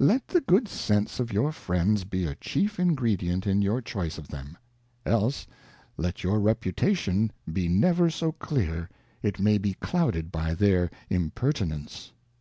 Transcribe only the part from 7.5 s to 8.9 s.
be never so clear,